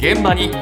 [0.00, 0.46] 現場に。
[0.46, 0.54] 今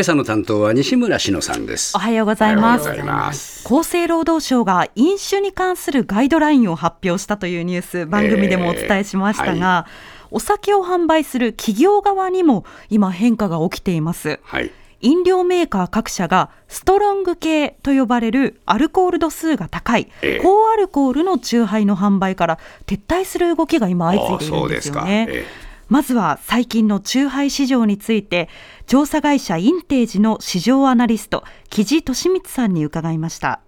[0.00, 1.96] 朝の担当は西村篠さんです。
[1.96, 2.86] おはようございます。
[2.86, 3.64] おはようございます。
[3.64, 9.86] 厚生労働省が飲酒に関するガイドラインを発表したというニュース番組でもお伝えしましたが、
[10.32, 14.40] お酒を販売する企業側にも今変化が起きています。
[14.42, 20.40] はい飲料メーカー各社がストロング系と呼ばれるアルコール度数が高いええ。
[20.42, 25.44] 高アルコールの酎ハイの販売から撤退する動きが今相次いでいるんですよね。
[25.88, 28.48] まずは最近の酎ハイ市場について
[28.86, 33.60] 調査会社インテージの市場アナリスト木地利光さんに伺いました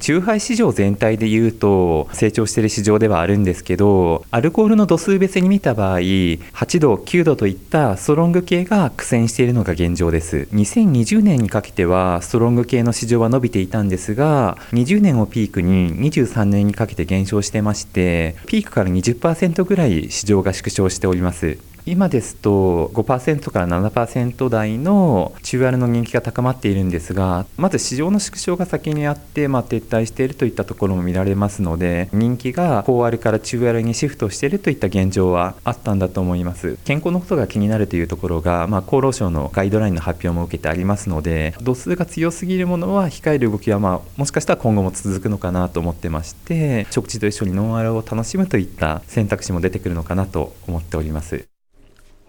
[0.00, 10.48] 酎ハイ市場全体でいうと成長している市場ではあるんですけどアルコールの度数別に見た場合8度9度といったストロング系が苦戦しているのが現状です。
[10.52, 21.58] 2020年にかけてはストロング系の市場は伸びていたんですが20年をピークに23年にかけて減少してましてピークから20%ぐらい市場が縮小しております。
[21.90, 36.78] 今ですと5%から7%台の中アルの人気が高まっているんですがまず市場の縮小が先にあって、まあ、撤退しているといったところも見られますので人気が高アルから中アルにシフトしているといった現状はあったんだと思います。
[36.84, 51.57] 健康のことが気になるというところが、まあ、厚労省のガイドラインの発表も受けてありますので度数が強すぎるものは控える動きは、まあ、もしかしたら今後も続くのかなと思ってまして食事と一緒にノンアルを楽しむといった選択肢も出てくるのかなと思っております。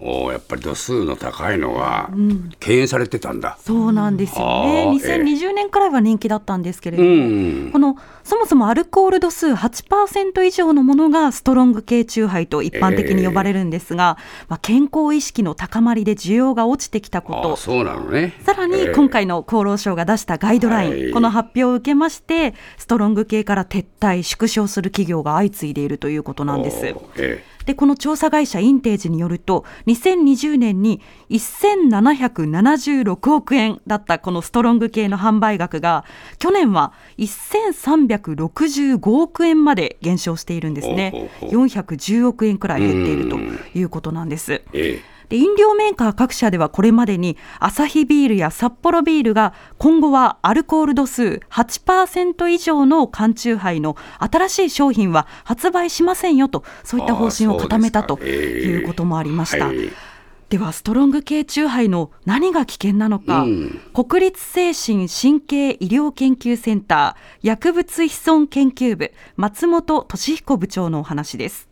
[0.02, 2.10] おおやっぱり度数の高いのは
[2.60, 4.86] 敬遠されてたんだ、そうなんですよね。
[4.88, 7.14] あー2020年くらいは人気だったんですけれどうも、
[7.68, 7.72] ん。
[7.72, 17.56] このそもそもアルコール度数8%以上のものがストロング系酎ハイと一般的に呼ばれるんですが、まあ、健康意識の高まりで需要が落ちてきたこと。
[17.58, 18.36] そうなのね。
[18.46, 18.94] さらにええ。
[18.94, 21.12] 今回の厚労省が出したガイドライン、はい。
[21.12, 26.96] この発表を受けましてストロング系から撤退縮小する企業が相次いでいるということなんです。
[27.70, 36.04] でこの調査会社インテージによると2020年に1776億円だったこのストロング系の販売額が
[36.40, 41.12] 去年は1365億円まで減少しているんですね。
[41.12, 41.68] ほうほうほう。
[41.68, 43.38] 410億円くらい減っていると
[43.78, 44.54] いうことなんです。
[44.54, 59.68] えええで飲料メーカー各社ではこれまでにアサヒビールや札幌ビールが今後はアルコール度数8%以上の缶チューハイの新しい商品は発売しませんよとそういった方針を固めたということもありました。
[59.68, 59.92] はい。
[60.50, 63.82] ではストロング系チューハイの何が危険なのか、うん。
[63.94, 71.69] 国立精神神経医療研究センター薬物依存研究部松本俊彦部長のお話です。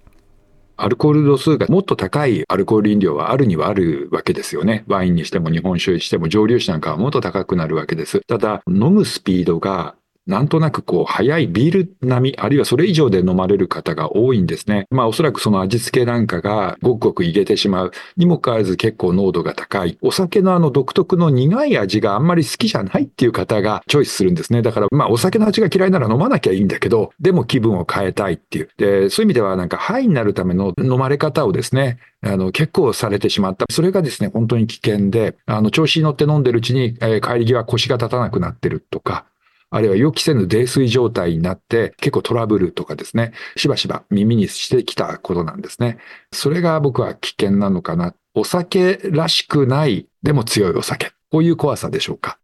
[0.77, 4.83] アルコール度数がもっと高いアルコール飲料はあるにはあるわけですよね。
[4.87, 8.21] ワインにしても日本酒にしても蒸留酒なんかはもっと高くなるわけです。
[8.27, 9.95] ただ、飲むスピードが
[10.27, 14.87] なんとなくこう早いビール並み、あるいはそれ以上で飲まれる方が多いんですね。
[14.91, 19.97] まあおそらくその味付けなんかがごくごく入れてしまうにもかかわらず結構濃度が高い。
[20.01, 24.61] お酒のあの独特の苦い味があんまり好きじゃないっていう方がチョイスするんですね。
[24.61, 28.69] だからまあお酒の味が嫌いなら飲まなきゃいいんだけど、でも気分を変えたいっていう。
[28.77, 33.65] で、そういう意味ではなんかハイになるための飲まれ方をですね、あの、結構されてしまった。
[33.69, 39.25] それがですね、本当に危険で、あの、調子に乗って飲んでるうちに、えー帰り際腰が立たなくなってるとか、
[39.69, 45.97] あるいは予期せぬ泥酔状態になって結構トラブルとかですね、しばしば耳にしてきたことなんですね。
[46.31, 48.13] それが僕は危険なのかな。
[48.33, 51.11] お酒らしくない、でも強いお酒。
[51.31, 52.39] こういう怖さでしょうか。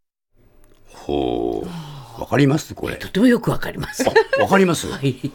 [0.88, 2.74] ほうわかります？
[2.76, 2.96] これ。
[2.96, 4.04] とてもよくわかります。
[4.40, 4.88] わかります？
[4.92, 5.32] はい、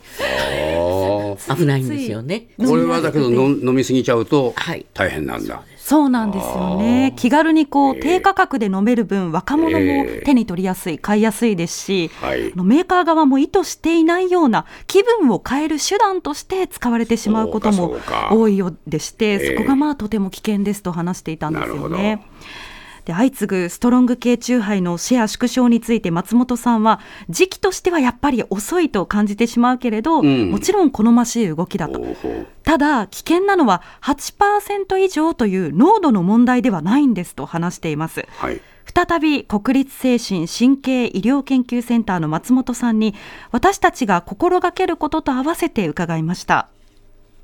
[0.76, 2.48] ああ危ないんですよね。
[2.58, 4.86] これはだけど飲飲みすぎちゃうとはい。
[4.94, 5.62] 大変なんだ。
[5.76, 7.14] そうなんですよね。
[7.16, 12.52] 気軽にこう、低価格で飲める分、若者も手に取りやすい、買いやすいですし、はい。
[12.52, 17.96] あのメーカー側も意図していないような気分を変える手段として使われてしまうことも
[18.30, 22.22] 多いようでして、ええそこがまあとても危険ですと話していたんですよなるほね。
[23.08, 30.50] で相次ぐストロング系酎ハイのシェア縮小について松本さんは時期としてはやっぱり遅いと感じてしまうけれど、ん。
[30.50, 32.04] もちろん好ましい動きだと。
[32.64, 38.26] ただ危険なのは8%以上という濃度の問題ではないんですと話しています。
[38.28, 38.60] はい。
[38.94, 43.14] 再び国立精神神経医療研究センターの松本さんに
[43.52, 46.68] 私たちが心がけることと合わせて伺いました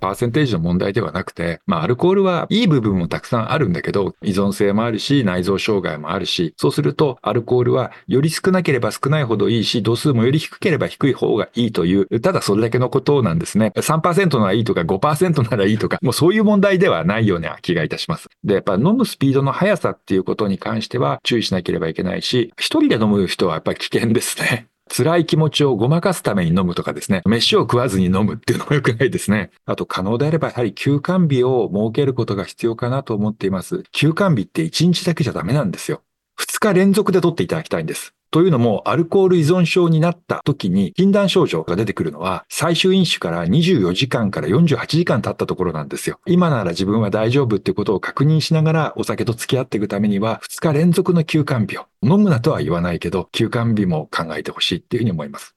[0.00, 13.72] パーセンテージの問題ではなくて、まあ、アルコールはいい部分もたくさんあるんだけど、依存性もあるし、内臓障害もあるし、そうすると、アルコールはより少なければ少ないほどいいし、度数もより低ければ低い方がいいという、ただそれだけのことなんですね。
[13.76, 18.28] 3%ならいいとか5%ならいいとか、もうそういう問題ではないような気がいたします。
[18.44, 24.68] で、やっぱ飲むスピードの速さっていうことに関しては注意しなければいけないし、一人で飲む人はやっぱり危険ですね。
[24.90, 29.50] 辛い気持ちをごまかすために飲むとかですね、飯を食わずに飲むっていうのも良くないですね。
[29.64, 33.82] あと可能であればやはり休館日を設けることが必要かなと思っています。
[33.92, 36.02] 休館日って1日だけじゃダメなんですよ。
[36.38, 38.14] 2日連続で取っていただきたいんです。
[38.34, 46.18] というのも、アルコール依存症になった時に禁断症状が出てくるのは、最終飲酒から24時間から48時間経ったところなんですよ。
[46.26, 55.54] 今なら自分は大丈夫ってことを確認しながらお酒と付き合っていくためには、2日連続の休館日を、飲むなとは言わないけど、休館日も考えてほしいっていうふうに思います。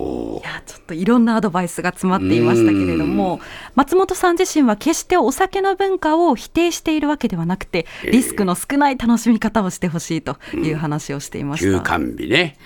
[0.00, 3.40] ほいやちょっといろんなアドバイスが詰まっていましたけれども
[3.74, 12.56] 松本さん自身は決してお酒の文化を否定しているわけではなくてええリスクの少ない楽しみ方をしてほしいという話をしていまう休した、館日ね。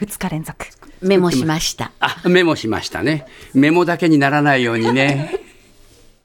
[0.00, 0.66] 2日連続
[1.02, 1.92] メモしました。
[2.00, 3.26] あ、メモしましたね。
[3.54, 5.39] メモだけにならないようにね。